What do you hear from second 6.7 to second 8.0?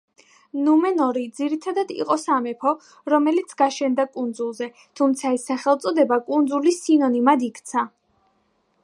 სინონიმად იქცა.